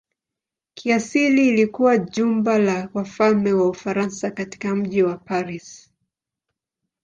Kiasili 0.73 1.47
ilikuwa 1.47 1.97
jumba 1.97 2.59
la 2.59 2.89
wafalme 2.93 3.53
wa 3.53 3.69
Ufaransa 3.69 4.31
katika 4.31 4.75
mji 4.75 5.03
wa 5.03 5.17
Paris. 5.17 5.91